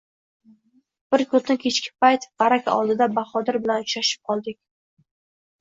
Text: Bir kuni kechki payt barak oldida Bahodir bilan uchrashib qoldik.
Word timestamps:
Bir 1.15 1.23
kuni 1.33 1.57
kechki 1.65 1.93
payt 2.05 2.25
barak 2.43 2.71
oldida 2.77 3.09
Bahodir 3.21 3.61
bilan 3.67 3.87
uchrashib 3.89 4.25
qoldik. 4.31 4.59